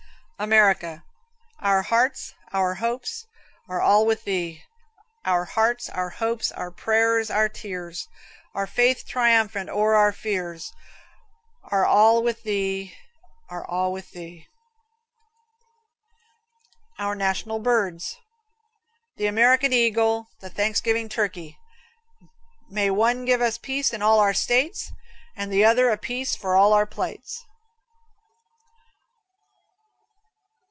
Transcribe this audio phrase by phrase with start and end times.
[0.49, 1.03] America.
[1.59, 3.27] Our hearts, our hopes
[3.69, 4.63] are all with thee,
[5.23, 8.07] Our hearts, our hopes, our prayers, our tears,
[8.55, 10.73] Our faith triumphant o'er our fears,
[11.65, 12.95] Are all with thee,
[13.49, 14.47] are all with thee.
[16.97, 18.17] Our National Birds.
[19.17, 21.59] The American Eagle, the Thanksgiving Turkey:
[22.67, 24.91] may one give us peace in all our States
[25.35, 27.45] and the other a piece for all our plates.